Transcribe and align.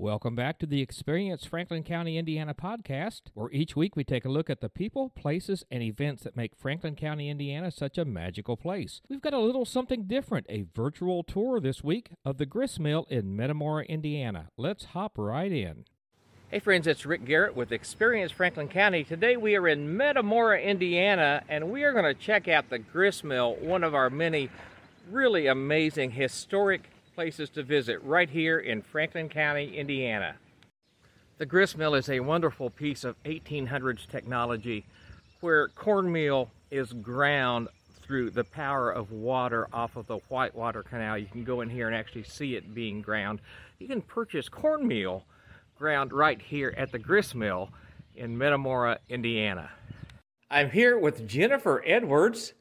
Welcome 0.00 0.36
back 0.36 0.60
to 0.60 0.66
the 0.66 0.80
Experience 0.80 1.44
Franklin 1.44 1.82
County, 1.82 2.18
Indiana 2.18 2.54
podcast, 2.54 3.22
where 3.34 3.50
each 3.50 3.74
week 3.74 3.96
we 3.96 4.04
take 4.04 4.24
a 4.24 4.28
look 4.28 4.48
at 4.48 4.60
the 4.60 4.68
people, 4.68 5.10
places, 5.10 5.64
and 5.72 5.82
events 5.82 6.22
that 6.22 6.36
make 6.36 6.54
Franklin 6.54 6.94
County, 6.94 7.28
Indiana 7.28 7.72
such 7.72 7.98
a 7.98 8.04
magical 8.04 8.56
place. 8.56 9.00
We've 9.08 9.20
got 9.20 9.34
a 9.34 9.40
little 9.40 9.64
something 9.64 10.04
different 10.04 10.46
a 10.48 10.66
virtual 10.72 11.24
tour 11.24 11.58
this 11.58 11.82
week 11.82 12.10
of 12.24 12.38
the 12.38 12.46
grist 12.46 12.78
mill 12.78 13.08
in 13.10 13.34
Metamora, 13.34 13.86
Indiana. 13.86 14.50
Let's 14.56 14.84
hop 14.84 15.18
right 15.18 15.50
in. 15.50 15.84
Hey 16.48 16.60
friends, 16.60 16.86
it's 16.86 17.04
Rick 17.04 17.24
Garrett 17.24 17.56
with 17.56 17.72
Experience 17.72 18.30
Franklin 18.30 18.68
County. 18.68 19.02
Today 19.02 19.36
we 19.36 19.56
are 19.56 19.66
in 19.66 19.96
Metamora, 19.96 20.60
Indiana, 20.60 21.42
and 21.48 21.72
we 21.72 21.82
are 21.82 21.92
going 21.92 22.04
to 22.04 22.14
check 22.14 22.46
out 22.46 22.70
the 22.70 22.78
grist 22.78 23.24
mill, 23.24 23.56
one 23.56 23.82
of 23.82 23.96
our 23.96 24.10
many 24.10 24.48
really 25.10 25.48
amazing 25.48 26.12
historic 26.12 26.88
places 27.18 27.50
to 27.50 27.64
visit 27.64 28.00
right 28.04 28.30
here 28.30 28.60
in 28.60 28.80
Franklin 28.80 29.28
County, 29.28 29.76
Indiana. 29.76 30.36
The 31.38 31.46
grist 31.46 31.76
mill 31.76 31.96
is 31.96 32.08
a 32.08 32.20
wonderful 32.20 32.70
piece 32.70 33.02
of 33.02 33.20
1800s 33.24 34.06
technology 34.06 34.86
where 35.40 35.66
cornmeal 35.66 36.48
is 36.70 36.92
ground 36.92 37.66
through 38.02 38.30
the 38.30 38.44
power 38.44 38.92
of 38.92 39.10
water 39.10 39.66
off 39.72 39.96
of 39.96 40.06
the 40.06 40.18
Whitewater 40.28 40.84
Canal. 40.84 41.18
You 41.18 41.26
can 41.26 41.42
go 41.42 41.60
in 41.60 41.68
here 41.68 41.88
and 41.88 41.96
actually 41.96 42.22
see 42.22 42.54
it 42.54 42.72
being 42.72 43.02
ground. 43.02 43.40
You 43.80 43.88
can 43.88 44.00
purchase 44.00 44.48
cornmeal 44.48 45.24
ground 45.76 46.12
right 46.12 46.40
here 46.40 46.72
at 46.76 46.92
the 46.92 47.00
grist 47.00 47.34
mill 47.34 47.70
in 48.14 48.38
Metamora, 48.38 49.00
Indiana. 49.08 49.70
I'm 50.52 50.70
here 50.70 50.96
with 50.96 51.26
Jennifer 51.26 51.82
Edwards. 51.84 52.52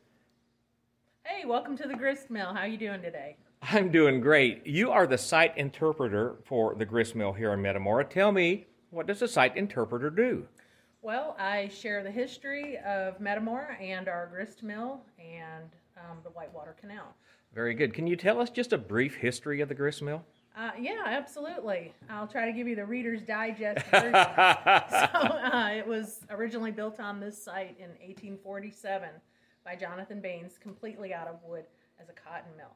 Hey, 1.23 1.45
welcome 1.45 1.77
to 1.77 1.87
the 1.87 1.93
grist 1.93 2.31
mill. 2.31 2.55
How 2.55 2.61
are 2.61 2.67
you 2.67 2.79
doing 2.79 3.03
today? 3.03 3.37
I'm 3.69 3.91
doing 3.91 4.21
great. 4.21 4.65
You 4.65 4.91
are 4.91 5.05
the 5.05 5.17
site 5.17 5.57
interpreter 5.57 6.37
for 6.45 6.75
the 6.75 6.85
grist 6.85 7.15
mill 7.15 7.33
here 7.33 7.51
in 7.51 7.61
Metamora. 7.61 8.05
Tell 8.05 8.31
me, 8.31 8.65
what 8.91 9.07
does 9.07 9.21
a 9.21 9.27
site 9.27 9.57
interpreter 9.57 10.09
do? 10.09 10.47
Well, 11.01 11.35
I 11.37 11.67
share 11.67 12.01
the 12.01 12.11
history 12.11 12.77
of 12.77 13.19
Metamora 13.19 13.75
and 13.75 14.07
our 14.07 14.27
grist 14.27 14.63
mill 14.63 15.01
and 15.19 15.65
um, 15.97 16.19
the 16.23 16.29
Whitewater 16.29 16.77
Canal. 16.79 17.13
Very 17.53 17.73
good. 17.73 17.93
Can 17.93 18.07
you 18.07 18.15
tell 18.15 18.39
us 18.39 18.49
just 18.49 18.71
a 18.71 18.77
brief 18.77 19.15
history 19.15 19.59
of 19.59 19.67
the 19.67 19.75
grist 19.75 20.01
mill? 20.01 20.23
Uh, 20.55 20.71
yeah, 20.79 21.03
absolutely. 21.05 21.93
I'll 22.09 22.27
try 22.27 22.45
to 22.45 22.53
give 22.53 22.69
you 22.69 22.75
the 22.77 22.85
Reader's 22.85 23.21
Digest 23.21 23.85
version. 23.91 24.13
so 24.13 24.17
uh, 24.17 25.71
it 25.75 25.85
was 25.85 26.21
originally 26.29 26.71
built 26.71 27.01
on 27.01 27.19
this 27.19 27.43
site 27.43 27.75
in 27.79 27.89
1847 27.89 29.09
by 29.65 29.75
Jonathan 29.75 30.21
Baines, 30.21 30.57
completely 30.57 31.13
out 31.13 31.27
of 31.27 31.35
wood 31.45 31.65
as 32.01 32.07
a 32.07 32.13
cotton 32.13 32.55
mill. 32.55 32.71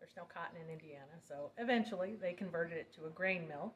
There's 0.00 0.16
no 0.16 0.24
cotton 0.24 0.56
in 0.64 0.72
Indiana, 0.72 1.12
so 1.28 1.50
eventually 1.58 2.16
they 2.20 2.32
converted 2.32 2.78
it 2.78 2.92
to 2.94 3.06
a 3.06 3.10
grain 3.10 3.46
mill. 3.46 3.72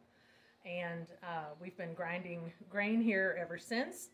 And 0.65 1.07
uh, 1.23 1.53
we've 1.61 1.77
been 1.77 1.93
grinding 1.93 2.51
grain 2.71 3.03
here 3.03 3.37
ever 3.39 3.59
since. 3.59 4.09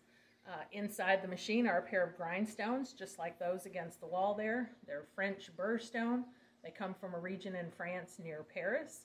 Uh, 0.48 0.62
inside 0.72 1.22
the 1.22 1.28
machine 1.28 1.67
are 1.67 1.78
a 1.78 1.83
pair 1.83 2.02
of 2.02 2.19
grindstones, 2.19 2.97
just 2.97 3.19
like 3.19 3.39
those 3.39 3.67
against 3.67 4.00
the 4.00 4.06
wall 4.06 4.34
there. 4.34 4.70
They're 4.86 5.05
French 5.14 5.50
burr 5.56 5.78
stone. 5.78 6.25
They 6.64 6.70
come 6.70 6.94
from 7.00 7.14
a 7.14 7.19
region 7.19 7.55
in 7.55 7.70
France 7.70 8.17
near 8.22 8.45
Paris. 8.52 9.02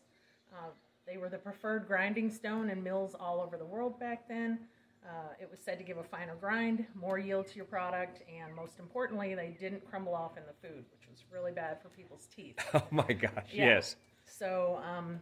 Uh, 0.52 0.70
they 1.06 1.18
were 1.18 1.30
the 1.30 1.38
preferred 1.38 1.88
grinding 1.88 2.32
stone 2.32 2.70
in 2.70 2.82
mills 2.82 3.16
all 3.20 3.40
over 3.40 3.58
the 3.58 3.66
world 3.66 4.00
back 4.00 4.28
then. 4.28 4.60
Uh, 5.08 5.34
it 5.40 5.48
was 5.50 5.60
said 5.60 5.78
to 5.78 5.84
give 5.84 5.98
a 5.98 6.04
finer 6.04 6.36
grind, 6.36 6.86
more 6.96 7.20
yield 7.20 7.48
to 7.48 7.56
your 7.56 7.66
product, 7.66 8.24
and 8.28 8.56
most 8.56 8.80
importantly, 8.80 9.36
they 9.36 9.56
didn't 9.60 9.86
crumble 9.88 10.16
off 10.16 10.36
in 10.36 10.44
the 10.48 10.68
food, 10.68 10.84
which 10.92 11.08
was 11.08 11.24
really 11.32 11.52
bad 11.52 11.80
for 11.82 11.90
people's 11.90 12.28
teeth. 12.36 12.58
Oh 12.74 12.84
my 12.90 13.14
gosh, 13.14 13.52
yeah. 13.54 13.66
yes. 13.66 13.96
So, 14.26 14.82
um, 14.84 15.20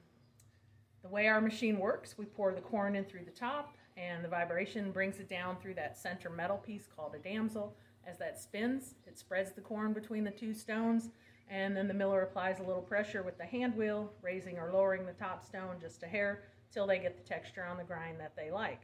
the 1.01 1.09
way 1.09 1.27
our 1.27 1.41
machine 1.41 1.79
works, 1.79 2.17
we 2.17 2.25
pour 2.25 2.53
the 2.53 2.61
corn 2.61 2.95
in 2.95 3.03
through 3.03 3.25
the 3.25 3.31
top, 3.31 3.75
and 3.97 4.23
the 4.23 4.29
vibration 4.29 4.91
brings 4.91 5.19
it 5.19 5.27
down 5.29 5.57
through 5.61 5.73
that 5.75 5.97
center 5.97 6.29
metal 6.29 6.57
piece 6.57 6.87
called 6.87 7.13
a 7.13 7.19
damsel. 7.19 7.75
As 8.07 8.17
that 8.19 8.39
spins, 8.39 8.95
it 9.05 9.19
spreads 9.19 9.51
the 9.51 9.61
corn 9.61 9.91
between 9.91 10.23
the 10.23 10.31
two 10.31 10.53
stones, 10.53 11.09
and 11.49 11.75
then 11.75 11.89
the 11.89 11.93
miller 11.93 12.21
applies 12.21 12.59
a 12.59 12.63
little 12.63 12.81
pressure 12.81 13.21
with 13.21 13.37
the 13.37 13.45
hand 13.45 13.75
wheel, 13.75 14.11
raising 14.21 14.57
or 14.57 14.71
lowering 14.71 15.05
the 15.05 15.13
top 15.13 15.43
stone 15.43 15.75
just 15.79 16.03
a 16.03 16.07
hair 16.07 16.43
till 16.71 16.87
they 16.87 16.99
get 16.99 17.17
the 17.17 17.29
texture 17.29 17.65
on 17.65 17.77
the 17.77 17.83
grind 17.83 18.19
that 18.19 18.35
they 18.35 18.49
like. 18.49 18.81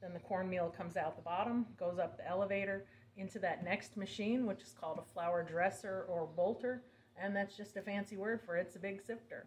Then 0.00 0.12
the 0.12 0.20
cornmeal 0.20 0.70
comes 0.70 0.96
out 0.96 1.16
the 1.16 1.22
bottom, 1.22 1.66
goes 1.78 1.98
up 1.98 2.16
the 2.16 2.28
elevator 2.28 2.86
into 3.16 3.38
that 3.40 3.64
next 3.64 3.96
machine, 3.96 4.46
which 4.46 4.62
is 4.62 4.74
called 4.78 4.98
a 4.98 5.12
flour 5.12 5.42
dresser 5.42 6.06
or 6.08 6.26
bolter, 6.36 6.82
and 7.20 7.36
that's 7.36 7.56
just 7.56 7.76
a 7.76 7.82
fancy 7.82 8.16
word 8.16 8.40
for 8.40 8.56
it. 8.56 8.66
it's 8.66 8.76
a 8.76 8.80
big 8.80 9.02
sifter. 9.02 9.46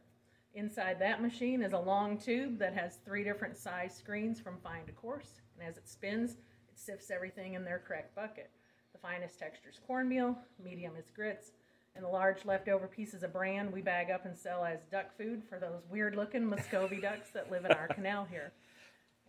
Inside 0.53 1.00
that 1.00 1.22
machine 1.22 1.64
is 1.64 1.74
a 1.74 1.80
long 1.80 2.18
tube 2.18 2.59
that 2.59 2.75
has 2.75 2.97
three 2.97 3.24
different 3.24 3.58
size 3.58 3.96
screens 3.96 4.40
from 4.40 4.59
fine 4.59 4.86
to 4.86 4.91
coarse, 4.91 5.41
and 5.58 5.68
as 5.68 5.78
it 5.78 5.90
spins, 5.90 6.34
it 6.34 6.78
sifts 6.78 7.09
everything 7.09 7.56
in 7.56 7.66
their 7.66 7.80
correct 7.80 8.16
bucket. 8.16 8.52
The 8.91 9.00
finest 9.00 9.40
texture 9.40 9.70
is 9.70 9.80
cornmeal, 9.88 10.38
medium 10.64 10.94
is 10.96 11.09
grits, 11.09 11.53
and 11.96 12.06
the 12.06 12.09
large 12.09 12.46
leftover 12.46 12.88
pieces 12.88 13.24
of 13.24 13.34
bran 13.34 13.72
we 13.72 13.81
bag 13.81 14.12
up 14.12 14.25
and 14.25 14.38
sell 14.38 14.64
as 14.64 14.85
duck 14.91 15.18
food 15.18 15.41
for 15.50 15.58
those 15.58 15.81
weird 15.90 16.16
looking 16.16 16.46
Muscovy 16.46 17.02
ducks 17.02 17.31
that 17.31 17.52
live 17.52 17.66
in 17.66 17.72
our 17.72 17.88
canal 17.88 18.28
here. 18.30 18.53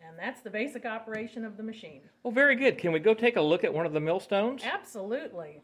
And 0.07 0.19
that's 0.19 0.43
the 0.43 0.51
basic 0.51 0.85
operation 0.85 1.45
of 1.45 1.57
the 1.57 1.63
machine. 1.63 2.03
Well, 2.23 2.33
very 2.33 2.57
good. 2.57 2.79
Can 2.79 2.93
we 2.93 3.01
go 3.01 3.15
take 3.15 3.37
a 3.37 3.41
look 3.41 3.65
at 3.65 3.73
one 3.73 3.87
of 3.87 3.93
the 3.93 4.01
millstones? 4.01 4.63
Absolutely. 4.65 5.61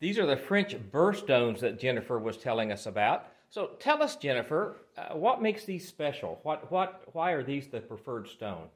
These 0.00 0.18
are 0.18 0.26
the 0.26 0.36
French 0.36 0.76
burr 0.90 1.12
stones 1.12 1.60
that 1.60 1.78
Jennifer 1.78 2.18
was 2.18 2.36
telling 2.36 2.72
us 2.72 2.86
about. 2.86 3.26
So 3.48 3.70
tell 3.78 4.02
us, 4.02 4.16
Jennifer, 4.16 4.76
uh, 4.96 5.14
what 5.14 5.40
makes 5.40 5.64
these 5.64 5.86
special? 5.86 6.40
What, 6.42 6.70
what, 6.70 7.02
why 7.12 7.32
are 7.32 7.42
these 7.42 7.68
the 7.68 7.80
preferred 7.80 8.28
stone? 8.28 8.68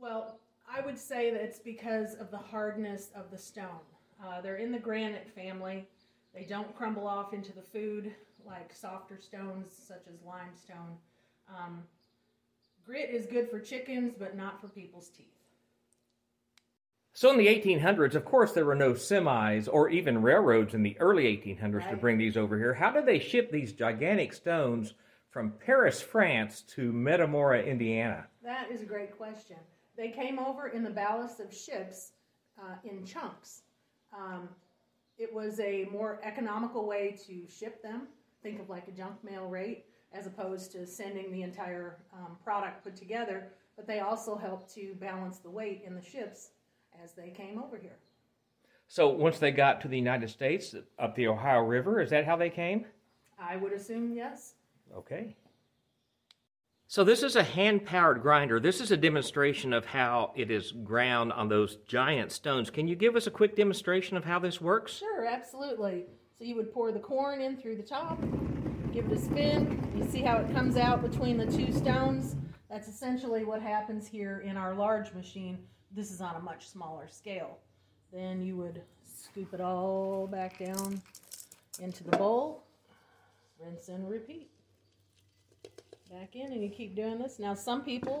Well, 0.00 0.38
I 0.68 0.80
would 0.80 0.98
say 0.98 1.30
that 1.30 1.40
it's 1.40 1.58
because 1.58 2.14
of 2.14 2.30
the 2.30 2.38
hardness 2.38 3.10
of 3.14 3.30
the 3.30 3.38
stone. 3.38 3.80
Uh, 4.22 4.40
they're 4.40 4.56
in 4.56 4.72
the 4.72 4.78
granite 4.78 5.28
family. 5.34 5.86
They 6.34 6.44
don't 6.44 6.74
crumble 6.76 7.06
off 7.06 7.32
into 7.32 7.52
the 7.52 7.62
food 7.62 8.12
like 8.46 8.74
softer 8.74 9.18
stones 9.20 9.68
such 9.86 10.02
as 10.08 10.20
limestone. 10.26 10.96
Um, 11.48 11.84
Grit 12.86 13.10
is 13.10 13.26
good 13.26 13.50
for 13.50 13.60
chickens, 13.60 14.14
but 14.18 14.36
not 14.36 14.60
for 14.60 14.68
people's 14.68 15.08
teeth. 15.08 15.26
So 17.16 17.30
in 17.30 17.38
the 17.38 17.46
1800s, 17.46 18.16
of 18.16 18.24
course, 18.24 18.52
there 18.52 18.64
were 18.64 18.74
no 18.74 18.92
semis 18.92 19.68
or 19.72 19.88
even 19.88 20.20
railroads 20.20 20.74
in 20.74 20.82
the 20.82 20.98
early 20.98 21.24
1800s 21.24 21.74
right. 21.74 21.90
to 21.90 21.96
bring 21.96 22.18
these 22.18 22.36
over 22.36 22.58
here. 22.58 22.74
How 22.74 22.90
did 22.90 23.06
they 23.06 23.20
ship 23.20 23.52
these 23.52 23.72
gigantic 23.72 24.32
stones 24.32 24.94
from 25.30 25.52
Paris, 25.64 26.02
France 26.02 26.62
to 26.74 26.92
Metamora, 26.92 27.62
Indiana? 27.62 28.26
That 28.42 28.70
is 28.70 28.82
a 28.82 28.84
great 28.84 29.16
question. 29.16 29.56
They 29.96 30.10
came 30.10 30.40
over 30.40 30.68
in 30.68 30.82
the 30.82 30.90
ballast 30.90 31.38
of 31.38 31.54
ships 31.54 32.12
uh, 32.58 32.74
in 32.84 33.06
chunks. 33.06 33.62
Um, 34.12 34.48
it 35.16 35.32
was 35.32 35.60
a 35.60 35.86
more 35.92 36.20
economical 36.24 36.84
way 36.84 37.16
to 37.28 37.46
ship 37.48 37.80
them. 37.80 38.08
Think 38.42 38.60
of 38.60 38.68
like 38.68 38.88
a 38.88 38.92
junk 38.92 39.22
mail 39.22 39.46
rate 39.46 39.84
as 40.14 40.26
opposed 40.26 40.72
to 40.72 40.86
sending 40.86 41.30
the 41.30 41.42
entire 41.42 41.98
um, 42.14 42.36
product 42.42 42.84
put 42.84 42.96
together. 42.96 43.48
But 43.76 43.86
they 43.86 44.00
also 44.00 44.36
helped 44.36 44.72
to 44.74 44.94
balance 45.00 45.38
the 45.38 45.50
weight 45.50 45.82
in 45.84 45.94
the 45.94 46.02
ships 46.02 46.50
as 47.02 47.12
they 47.12 47.30
came 47.30 47.58
over 47.58 47.76
here. 47.76 47.98
So 48.86 49.08
once 49.08 49.38
they 49.38 49.50
got 49.50 49.80
to 49.80 49.88
the 49.88 49.98
United 49.98 50.30
States 50.30 50.74
up 50.98 51.16
the 51.16 51.26
Ohio 51.26 51.60
River, 51.60 52.00
is 52.00 52.10
that 52.10 52.24
how 52.24 52.36
they 52.36 52.50
came? 52.50 52.86
I 53.38 53.56
would 53.56 53.72
assume 53.72 54.14
yes. 54.14 54.54
Okay. 54.96 55.34
So 56.86 57.02
this 57.02 57.24
is 57.24 57.34
a 57.34 57.42
hand-powered 57.42 58.22
grinder. 58.22 58.60
This 58.60 58.80
is 58.80 58.92
a 58.92 58.96
demonstration 58.96 59.72
of 59.72 59.86
how 59.86 60.32
it 60.36 60.50
is 60.50 60.70
ground 60.70 61.32
on 61.32 61.48
those 61.48 61.76
giant 61.88 62.30
stones. 62.30 62.70
Can 62.70 62.86
you 62.86 62.94
give 62.94 63.16
us 63.16 63.26
a 63.26 63.32
quick 63.32 63.56
demonstration 63.56 64.16
of 64.16 64.24
how 64.24 64.38
this 64.38 64.60
works? 64.60 64.98
Sure, 64.98 65.26
absolutely. 65.26 66.04
So 66.38 66.44
you 66.44 66.54
would 66.56 66.72
pour 66.72 66.92
the 66.92 67.00
corn 67.00 67.40
in 67.40 67.56
through 67.56 67.76
the 67.76 67.82
top, 67.82 68.22
give 68.94 69.06
it 69.06 69.12
a 69.12 69.18
spin. 69.18 69.92
You 69.96 70.04
see 70.08 70.20
how 70.20 70.36
it 70.36 70.54
comes 70.54 70.76
out 70.76 71.02
between 71.02 71.36
the 71.36 71.46
two 71.46 71.72
stones? 71.72 72.36
That's 72.70 72.86
essentially 72.86 73.44
what 73.44 73.60
happens 73.60 74.06
here 74.06 74.44
in 74.46 74.56
our 74.56 74.72
large 74.72 75.12
machine. 75.14 75.58
This 75.90 76.12
is 76.12 76.20
on 76.20 76.36
a 76.36 76.38
much 76.38 76.68
smaller 76.68 77.08
scale. 77.08 77.58
Then 78.12 78.40
you 78.40 78.56
would 78.56 78.82
scoop 79.04 79.52
it 79.52 79.60
all 79.60 80.28
back 80.28 80.60
down 80.60 81.02
into 81.80 82.04
the 82.04 82.16
bowl, 82.16 82.62
rinse 83.58 83.88
and 83.88 84.08
repeat. 84.08 84.48
Back 86.08 86.36
in 86.36 86.52
and 86.52 86.62
you 86.62 86.68
keep 86.68 86.94
doing 86.94 87.18
this. 87.18 87.40
Now 87.40 87.54
some 87.54 87.82
people 87.82 88.16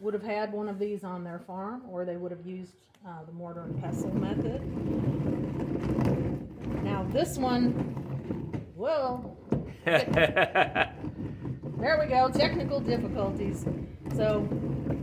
would 0.00 0.12
have 0.12 0.22
had 0.22 0.52
one 0.52 0.68
of 0.68 0.78
these 0.78 1.02
on 1.02 1.24
their 1.24 1.38
farm 1.38 1.84
or 1.88 2.04
they 2.04 2.18
would 2.18 2.30
have 2.30 2.44
used 2.44 2.74
uh, 3.08 3.24
the 3.24 3.32
mortar 3.32 3.62
and 3.62 3.82
pestle 3.82 4.14
method. 4.14 4.60
Now 6.84 7.06
this 7.10 7.38
one 7.38 8.66
will 8.76 9.39
there 9.84 10.92
we 11.98 12.06
go, 12.06 12.30
technical 12.30 12.80
difficulties. 12.80 13.64
So 14.14 14.46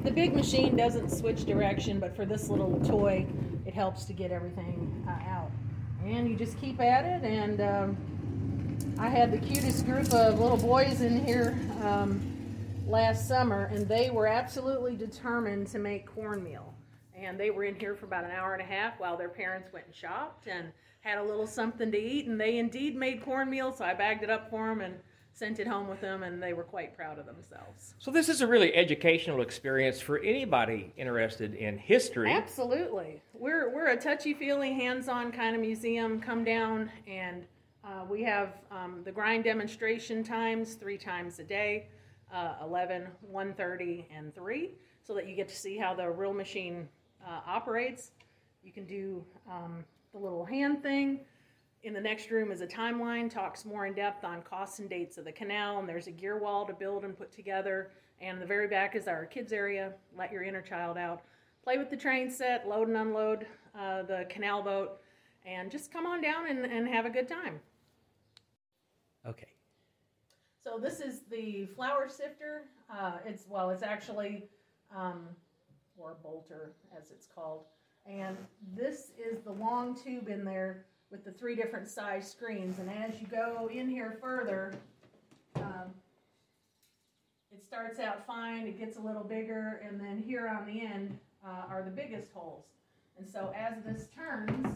the 0.04 0.12
big 0.12 0.36
machine 0.36 0.76
doesn't 0.76 1.10
switch 1.10 1.46
direction, 1.46 2.00
but 2.00 2.16
for 2.16 2.26
this 2.26 2.50
little 2.50 2.80
toy, 2.86 3.26
it 3.66 3.74
helps 3.74 4.06
to 4.06 4.14
get 4.14 4.32
everything 4.32 5.04
uh, 5.08 5.30
out. 5.30 5.52
And 6.06 6.30
you 6.30 6.36
just 6.36 6.60
keep 6.62 6.80
at 6.80 7.06
it, 7.06 7.24
and 7.24 7.60
um, 7.62 7.98
I 9.00 9.10
had 9.10 9.32
the 9.32 9.40
cutest 9.40 9.86
group 9.86 10.14
of 10.14 10.40
little 10.40 10.58
boys 10.58 11.02
in 11.02 11.26
here 11.26 11.58
um, 11.82 12.22
last 12.86 13.28
summer, 13.28 13.66
and 13.74 13.88
they 13.88 14.12
were 14.12 14.28
absolutely 14.28 14.96
determined 14.96 15.68
to 15.68 15.80
make 15.80 16.06
cornmeal. 16.06 16.76
And 17.18 17.40
they 17.40 17.50
were 17.50 17.64
in 17.64 17.76
here 17.76 17.96
for 17.96 18.06
about 18.06 18.26
an 18.26 18.32
hour 18.32 18.54
and 18.54 18.62
a 18.62 18.66
half 18.66 19.00
while 19.00 19.18
their 19.18 19.30
parents 19.30 19.74
went 19.74 19.86
and 19.88 19.96
shopped 19.96 20.48
and 20.48 20.72
had 21.02 21.18
a 21.18 21.24
little 21.24 21.48
something 21.48 21.92
to 21.92 21.98
eat. 21.98 22.28
And 22.28 22.40
they 22.40 22.58
indeed 22.58 22.96
made 22.96 23.24
cornmeal, 23.24 23.74
so 23.74 23.86
I 23.86 23.94
bagged 23.94 24.24
it 24.24 24.30
up 24.30 24.50
for 24.50 24.68
them 24.68 24.82
and 24.82 24.96
sent 25.38 25.60
it 25.60 25.68
home 25.68 25.88
with 25.88 26.02
them, 26.02 26.24
and 26.24 26.42
they 26.42 26.54
were 26.54 26.64
quite 26.64 26.96
proud 26.96 27.20
of 27.20 27.28
themselves. 27.28 27.94
So, 28.00 28.10
this 28.10 28.28
is 28.28 28.42
a 28.42 28.48
really 28.48 28.74
educational 28.74 29.42
experience 29.42 30.02
for 30.02 30.18
anybody 30.20 30.92
interested 30.98 31.54
in 31.54 31.78
history. 31.78 32.32
Absolutely. 32.32 33.22
We're, 33.34 33.74
we're 33.74 33.90
a 33.90 33.98
touchy 33.98 34.34
feely, 34.34 34.74
hands 34.74 35.08
on 35.08 35.32
kind 35.32 35.56
of 35.56 35.62
museum. 35.62 36.20
Come 36.20 36.44
down, 36.44 36.92
and 37.08 37.46
uh, 37.84 38.04
we 38.10 38.24
have 38.24 38.54
um, 38.72 39.02
the 39.06 39.12
grind 39.12 39.44
demonstration 39.44 40.24
times 40.24 40.74
three 40.74 40.98
times 40.98 41.38
a 41.38 41.44
day 41.44 41.88
uh, 42.34 42.56
11, 42.64 43.08
1.30, 43.34 44.06
and 44.16 44.34
3, 44.34 44.72
so 45.04 45.14
that 45.14 45.28
you 45.28 45.36
get 45.36 45.48
to 45.48 45.56
see 45.56 45.78
how 45.78 45.94
the 45.94 46.10
real 46.10 46.34
machine 46.34 46.90
uh, 47.28 47.42
operates. 47.46 48.12
You 48.64 48.72
can 48.72 48.86
do 48.86 49.24
um, 49.50 49.84
the 50.14 50.20
little 50.20 50.46
hand 50.46 50.82
thing. 50.82 51.20
In 51.84 51.94
the 51.94 52.02
next 52.02 52.32
room 52.32 52.52
is 52.52 52.62
a 52.62 52.68
timeline, 52.68 53.30
talks 53.30 53.64
more 53.64 53.86
in 53.86 53.94
depth 53.94 54.24
on 54.24 54.42
costs 54.42 54.80
and 54.80 54.90
dates 54.90 55.18
of 55.18 55.26
the 55.26 55.32
canal, 55.32 55.80
and 55.80 55.88
there's 55.88 56.08
a 56.08 56.12
gear 56.12 56.38
wall 56.40 56.66
to 56.66 56.74
build 56.74 57.04
and 57.04 57.18
put 57.18 57.32
together. 57.32 57.92
And 58.20 58.42
the 58.42 58.46
very 58.46 58.68
back 58.68 58.96
is 58.96 59.08
our 59.08 59.26
kids 59.26 59.54
area. 59.54 59.94
Let 60.18 60.32
your 60.32 60.44
inner 60.44 60.62
child 60.62 60.98
out. 60.98 61.22
Play 61.64 61.78
with 61.78 61.90
the 61.90 61.98
train 61.98 62.32
set, 62.32 62.68
load 62.68 62.88
and 62.88 62.98
unload 62.98 63.46
uh, 63.78 64.04
the 64.04 64.26
canal 64.30 64.64
boat, 64.64 65.00
and 65.46 65.70
just 65.70 65.92
come 65.92 66.06
on 66.06 66.22
down 66.22 66.50
and, 66.50 66.66
and 66.66 66.88
have 66.88 67.06
a 67.06 67.10
good 67.10 67.28
time. 67.28 67.60
Okay. 69.26 69.48
So 70.64 70.78
this 70.78 71.00
is 71.00 71.22
the 71.30 71.68
flour 71.76 72.10
sifter. 72.10 72.64
Uh, 72.90 73.18
it's 73.26 73.46
well, 73.48 73.70
it's 73.70 73.84
actually 73.84 74.46
um, 74.96 75.28
or 75.98 76.18
bolter 76.24 76.74
as 76.98 77.12
it's 77.12 77.28
called, 77.28 77.66
and 78.06 78.38
this 78.76 79.12
is 79.18 79.42
the 79.42 79.52
long 79.52 79.96
tube 79.96 80.30
in 80.30 80.46
there 80.46 80.86
with 81.12 81.24
the 81.26 81.32
three 81.32 81.56
different 81.56 81.88
size 81.88 82.30
screens. 82.30 82.80
And 82.80 82.90
as 82.90 83.20
you 83.20 83.28
go 83.28 83.70
in 83.74 83.90
here 83.90 84.18
further, 84.22 84.74
um, 85.56 85.94
it 87.52 87.64
starts 87.64 88.00
out 88.00 88.26
fine. 88.26 88.68
It 88.68 88.78
gets 88.78 88.98
a 88.98 89.02
little 89.02 89.24
bigger, 89.24 89.82
and 89.88 90.00
then 90.00 90.24
here 90.26 90.48
on 90.48 90.66
the 90.66 90.82
end 90.82 91.18
uh, 91.46 91.64
are 91.70 91.82
the 91.84 91.92
biggest 91.92 92.32
holes. 92.34 92.66
And 93.18 93.28
so 93.28 93.54
as 93.56 93.84
this 93.84 94.08
turns, 94.16 94.68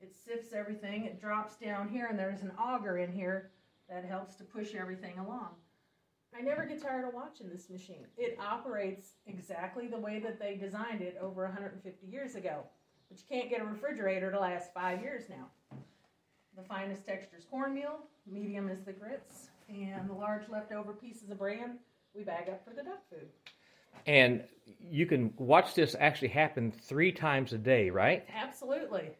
it 0.00 0.14
sifts 0.14 0.52
everything. 0.52 1.04
It 1.04 1.20
drops 1.20 1.56
down 1.56 1.88
here, 1.88 2.06
and 2.06 2.18
there's 2.18 2.42
an 2.42 2.52
auger 2.58 2.98
in 2.98 3.12
here 3.12 3.50
that 3.88 4.04
helps 4.04 4.36
to 4.36 4.44
push 4.44 4.74
everything 4.74 5.18
along. 5.18 5.48
I 6.38 6.42
never 6.42 6.64
get 6.64 6.80
tired 6.80 7.04
of 7.06 7.14
watching 7.14 7.48
this 7.48 7.68
machine. 7.68 8.06
It 8.16 8.38
operates 8.40 9.14
exactly 9.26 9.88
the 9.88 9.98
way 9.98 10.20
that 10.20 10.38
they 10.38 10.54
designed 10.54 11.02
it 11.02 11.18
over 11.20 11.42
150 11.44 12.06
years 12.06 12.36
ago. 12.36 12.62
But 13.08 13.18
you 13.18 13.24
can't 13.28 13.50
get 13.50 13.60
a 13.60 13.64
refrigerator 13.64 14.30
to 14.30 14.38
last 14.38 14.72
five 14.72 15.00
years 15.02 15.24
now. 15.28 15.48
The 16.56 16.62
finest 16.62 17.04
texture 17.06 17.36
is 17.38 17.44
cornmeal, 17.44 18.00
medium 18.30 18.68
is 18.68 18.82
the 18.82 18.92
grits, 18.92 19.48
and 19.68 20.08
the 20.08 20.12
large 20.12 20.48
leftover 20.48 20.92
pieces 20.92 21.30
of 21.30 21.38
bran 21.38 21.78
we 22.14 22.22
bag 22.22 22.48
up 22.48 22.64
for 22.64 22.74
the 22.74 22.82
duck 22.82 23.02
food. 23.10 23.28
And 24.06 24.44
you 24.80 25.06
can 25.06 25.32
watch 25.38 25.74
this 25.74 25.96
actually 25.98 26.28
happen 26.28 26.70
three 26.70 27.10
times 27.10 27.52
a 27.52 27.58
day, 27.58 27.90
right? 27.90 28.24
Absolutely. 28.34 29.10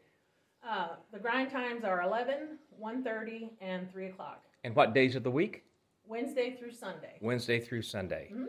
Uh, 0.66 0.88
the 1.12 1.18
grind 1.18 1.50
times 1.50 1.84
are 1.84 2.02
11, 2.02 2.58
1.30, 2.80 3.50
and 3.60 3.90
3 3.90 4.06
o'clock. 4.06 4.44
And 4.64 4.74
what 4.74 4.94
days 4.94 5.16
of 5.16 5.22
the 5.22 5.30
week? 5.30 5.64
Wednesday 6.08 6.56
through 6.58 6.72
Sunday. 6.72 7.18
Wednesday 7.20 7.60
through 7.60 7.82
Sunday. 7.82 8.30
Mm-hmm. 8.32 8.46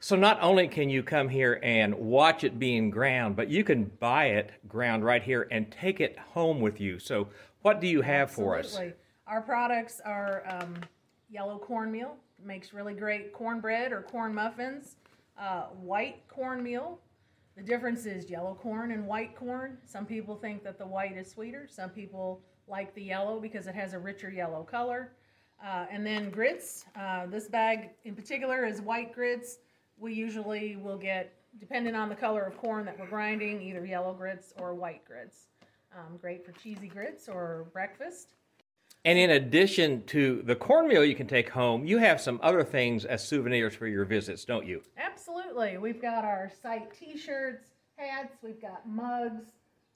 So 0.00 0.14
not 0.14 0.38
only 0.42 0.68
can 0.68 0.90
you 0.90 1.02
come 1.02 1.28
here 1.28 1.58
and 1.62 1.94
watch 1.94 2.44
it 2.44 2.58
being 2.58 2.90
ground, 2.90 3.34
but 3.34 3.48
you 3.48 3.64
can 3.64 3.84
buy 3.98 4.26
it 4.26 4.50
ground 4.68 5.04
right 5.04 5.22
here 5.22 5.48
and 5.50 5.70
take 5.70 6.00
it 6.00 6.18
home 6.18 6.60
with 6.60 6.80
you. 6.80 6.98
So 6.98 7.28
what 7.62 7.80
do 7.80 7.86
you 7.86 8.02
have 8.02 8.30
for 8.30 8.58
us? 8.58 8.66
Absolutely. 8.66 8.94
Our 9.26 9.40
products 9.40 10.00
are 10.04 10.42
um, 10.46 10.74
yellow 11.30 11.58
cornmeal, 11.58 12.16
makes 12.44 12.74
really 12.74 12.94
great 12.94 13.32
cornbread 13.32 13.90
or 13.92 14.02
corn 14.02 14.34
muffins. 14.34 14.96
Uh, 15.38 15.64
white 15.80 16.22
cornmeal, 16.28 17.00
the 17.56 17.62
difference 17.62 18.04
is 18.04 18.30
yellow 18.30 18.54
corn 18.54 18.90
and 18.90 19.06
white 19.06 19.34
corn. 19.34 19.78
Some 19.86 20.06
people 20.06 20.36
think 20.36 20.62
that 20.64 20.78
the 20.78 20.86
white 20.86 21.16
is 21.16 21.30
sweeter. 21.30 21.66
Some 21.70 21.90
people 21.90 22.42
like 22.68 22.94
the 22.94 23.02
yellow 23.02 23.40
because 23.40 23.66
it 23.66 23.74
has 23.74 23.94
a 23.94 23.98
richer 23.98 24.30
yellow 24.30 24.62
color. 24.62 25.12
Uh, 25.64 25.86
and 25.90 26.06
then 26.06 26.30
grits. 26.30 26.84
Uh, 26.94 27.26
this 27.26 27.48
bag 27.48 27.90
in 28.04 28.14
particular 28.14 28.64
is 28.64 28.80
white 28.80 29.12
grits. 29.14 29.58
We 29.98 30.12
usually 30.12 30.76
will 30.76 30.98
get, 30.98 31.32
depending 31.58 31.94
on 31.94 32.08
the 32.08 32.14
color 32.14 32.42
of 32.44 32.56
corn 32.58 32.84
that 32.84 32.98
we're 32.98 33.08
grinding, 33.08 33.62
either 33.62 33.84
yellow 33.84 34.12
grits 34.12 34.52
or 34.58 34.74
white 34.74 35.04
grits. 35.04 35.48
Um, 35.96 36.18
great 36.18 36.44
for 36.44 36.52
cheesy 36.52 36.88
grits 36.88 37.28
or 37.28 37.66
breakfast. 37.72 38.34
And 39.06 39.18
in 39.18 39.30
addition 39.30 40.02
to 40.06 40.42
the 40.44 40.56
cornmeal 40.56 41.04
you 41.04 41.14
can 41.14 41.28
take 41.28 41.48
home, 41.48 41.86
you 41.86 41.98
have 41.98 42.20
some 42.20 42.40
other 42.42 42.64
things 42.64 43.04
as 43.04 43.26
souvenirs 43.26 43.74
for 43.74 43.86
your 43.86 44.04
visits, 44.04 44.44
don't 44.44 44.66
you? 44.66 44.82
Absolutely. 44.98 45.78
We've 45.78 46.02
got 46.02 46.24
our 46.24 46.50
site 46.60 46.92
t 46.92 47.16
shirts, 47.16 47.68
hats, 47.96 48.36
we've 48.42 48.60
got 48.60 48.86
mugs, 48.86 49.52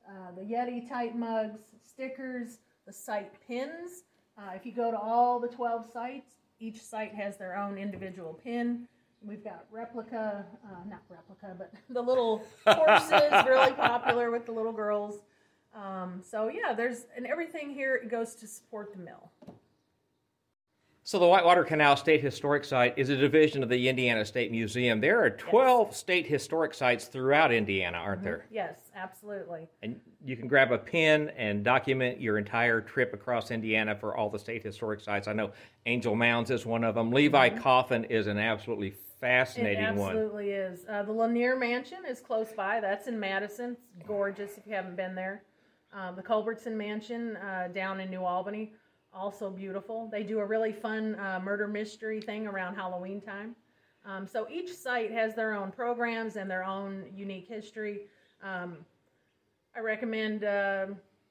uh, 0.08 0.30
the 0.36 0.42
Yeti 0.42 0.88
type 0.88 1.14
mugs, 1.14 1.60
stickers, 1.82 2.60
the 2.86 2.92
site 2.92 3.32
pins. 3.46 4.04
Uh, 4.40 4.52
if 4.54 4.64
you 4.64 4.72
go 4.72 4.90
to 4.90 4.98
all 4.98 5.38
the 5.38 5.48
12 5.48 5.86
sites, 5.92 6.36
each 6.60 6.80
site 6.82 7.14
has 7.14 7.36
their 7.36 7.56
own 7.56 7.76
individual 7.76 8.38
pin. 8.42 8.86
We've 9.22 9.44
got 9.44 9.66
replica, 9.70 10.46
uh, 10.64 10.88
not 10.88 11.02
replica, 11.08 11.54
but 11.58 11.72
the 11.90 12.00
little 12.00 12.42
horses, 12.66 13.44
really 13.46 13.72
popular 13.72 14.30
with 14.30 14.46
the 14.46 14.52
little 14.52 14.72
girls. 14.72 15.16
Um, 15.74 16.22
so 16.22 16.48
yeah, 16.48 16.72
there's 16.74 17.06
and 17.16 17.26
everything 17.26 17.74
here 17.74 18.02
goes 18.10 18.34
to 18.36 18.46
support 18.46 18.92
the 18.92 18.98
mill. 18.98 19.30
So 21.02 21.18
the 21.18 21.26
Whitewater 21.26 21.64
Canal 21.64 21.96
State 21.96 22.20
Historic 22.20 22.62
Site 22.62 22.94
is 22.96 23.08
a 23.08 23.16
division 23.16 23.62
of 23.62 23.70
the 23.70 23.88
Indiana 23.88 24.24
State 24.24 24.50
Museum. 24.50 25.00
There 25.00 25.24
are 25.24 25.30
12 25.30 25.88
yes. 25.88 25.96
state 25.96 26.26
historic 26.26 26.74
sites 26.74 27.06
throughout 27.06 27.52
Indiana, 27.52 27.96
aren't 27.96 28.18
mm-hmm. 28.18 28.26
there? 28.26 28.46
Yes, 28.50 28.78
absolutely. 28.94 29.66
And 29.82 29.98
you 30.24 30.36
can 30.36 30.46
grab 30.46 30.72
a 30.72 30.78
pen 30.78 31.30
and 31.36 31.64
document 31.64 32.20
your 32.20 32.36
entire 32.36 32.82
trip 32.82 33.14
across 33.14 33.50
Indiana 33.50 33.96
for 33.96 34.14
all 34.14 34.28
the 34.28 34.38
state 34.38 34.62
historic 34.62 35.00
sites. 35.00 35.26
I 35.26 35.32
know 35.32 35.52
Angel 35.86 36.14
Mounds 36.14 36.50
is 36.50 36.66
one 36.66 36.84
of 36.84 36.94
them. 36.94 37.10
Levi 37.10 37.48
mm-hmm. 37.48 37.58
Coffin 37.58 38.04
is 38.04 38.26
an 38.26 38.38
absolutely 38.38 38.92
fascinating 39.20 39.84
it 39.84 39.94
one. 39.94 40.10
absolutely 40.10 40.50
is. 40.50 40.84
Uh, 40.88 41.02
the 41.02 41.12
Lanier 41.12 41.56
Mansion 41.56 42.04
is 42.06 42.20
close 42.20 42.52
by. 42.52 42.78
That's 42.78 43.06
in 43.06 43.18
Madison. 43.18 43.76
It's 43.96 44.06
gorgeous 44.06 44.58
if 44.58 44.66
you 44.66 44.74
haven't 44.74 44.96
been 44.96 45.14
there. 45.14 45.44
Uh, 45.96 46.12
the 46.12 46.22
Culbertson 46.22 46.76
Mansion 46.76 47.36
uh, 47.36 47.68
down 47.74 48.00
in 48.00 48.10
New 48.10 48.22
Albany 48.22 48.74
also 49.12 49.50
beautiful. 49.50 50.08
They 50.10 50.22
do 50.22 50.38
a 50.40 50.44
really 50.44 50.72
fun 50.72 51.16
uh, 51.18 51.40
murder 51.42 51.66
mystery 51.66 52.20
thing 52.20 52.46
around 52.46 52.74
Halloween 52.74 53.20
time. 53.20 53.56
Um, 54.06 54.26
so 54.26 54.46
each 54.50 54.74
site 54.74 55.10
has 55.10 55.34
their 55.34 55.54
own 55.54 55.70
programs 55.70 56.36
and 56.36 56.50
their 56.50 56.64
own 56.64 57.04
unique 57.14 57.46
history. 57.48 58.02
Um, 58.42 58.78
I 59.76 59.80
recommend 59.80 60.44
uh, 60.44 60.86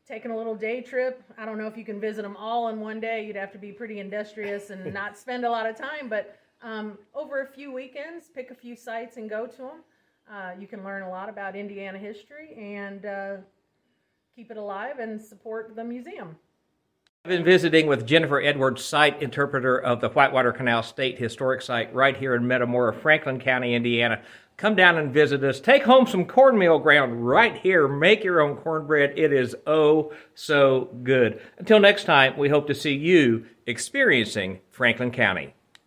taking 0.07 0.31
a 0.31 0.37
little 0.37 0.55
day 0.55 0.81
trip. 0.81 1.23
I 1.37 1.45
don't 1.45 1.57
know 1.57 1.67
if 1.67 1.77
you 1.77 1.85
can 1.85 1.99
visit 1.99 2.21
them 2.21 2.37
all 2.37 2.69
in 2.69 2.79
one 2.79 2.99
day. 2.99 3.25
You'd 3.25 3.35
have 3.35 3.51
to 3.53 3.57
be 3.57 3.71
pretty 3.71 3.99
industrious 3.99 4.69
and 4.69 4.93
not 4.93 5.17
spend 5.17 5.45
a 5.45 5.49
lot 5.49 5.65
of 5.67 5.75
time, 5.75 6.09
but 6.09 6.37
um, 6.61 6.97
over 7.15 7.41
a 7.41 7.47
few 7.47 7.71
weekends, 7.71 8.27
pick 8.27 8.51
a 8.51 8.55
few 8.55 8.75
sites 8.75 9.17
and 9.17 9.29
go 9.29 9.47
to 9.47 9.57
them. 9.57 9.83
Uh, 10.31 10.51
you 10.59 10.67
can 10.67 10.83
learn 10.83 11.03
a 11.03 11.09
lot 11.09 11.27
about 11.27 11.55
Indiana 11.55 11.97
history 11.97 12.53
and 12.55 13.05
uh, 13.05 13.35
keep 14.35 14.51
it 14.51 14.57
alive 14.57 14.99
and 14.99 15.19
support 15.19 15.75
the 15.75 15.83
museum. 15.83 16.35
I've 17.25 17.31
been 17.31 17.43
visiting 17.43 17.87
with 17.87 18.07
Jennifer 18.07 18.41
Edwards, 18.41 18.81
site 18.81 19.21
interpreter 19.21 19.77
of 19.77 19.99
the 19.99 20.07
Whitewater 20.07 20.53
Canal 20.53 20.83
State 20.83 21.19
Historic 21.19 21.61
Site 21.61 21.93
right 21.93 22.15
here 22.15 22.33
in 22.33 22.47
Metamora, 22.47 22.93
Franklin 22.93 23.41
County, 23.41 23.75
Indiana. 23.75 24.21
Come 24.55 24.73
down 24.73 24.97
and 24.97 25.13
visit 25.13 25.43
us. 25.43 25.59
Take 25.59 25.83
home 25.83 26.07
some 26.07 26.23
cornmeal 26.23 26.79
ground 26.79 27.27
right 27.27 27.57
here. 27.57 27.89
Make 27.89 28.23
your 28.23 28.39
own 28.39 28.55
cornbread. 28.55 29.19
It 29.19 29.33
is 29.33 29.53
oh 29.67 30.13
so 30.33 30.95
good. 31.03 31.41
Until 31.57 31.81
next 31.81 32.05
time, 32.05 32.37
we 32.37 32.47
hope 32.47 32.67
to 32.67 32.73
see 32.73 32.93
you 32.93 33.47
experiencing 33.65 34.61
Franklin 34.71 35.11
County. 35.11 35.53